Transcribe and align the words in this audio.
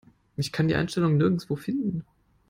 Ich 0.35 0.51
kann 0.51 0.67
die 0.67 0.73
Einstellung 0.73 1.17
nirgendwo 1.17 1.55
finden. 1.55 2.03